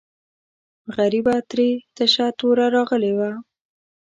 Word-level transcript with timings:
غریبه 0.95 1.35
ترې 1.49 1.69
تشه 1.95 2.27
توره 2.37 2.65
راغلې 2.75 3.13
وه. 3.17 3.31